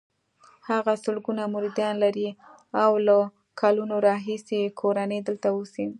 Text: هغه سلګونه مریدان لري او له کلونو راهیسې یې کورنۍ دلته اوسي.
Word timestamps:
هغه 0.69 0.93
سلګونه 1.03 1.43
مریدان 1.55 1.93
لري 2.03 2.29
او 2.83 2.91
له 3.05 3.17
کلونو 3.61 3.95
راهیسې 4.07 4.55
یې 4.63 4.73
کورنۍ 4.81 5.19
دلته 5.27 5.47
اوسي. 5.57 5.85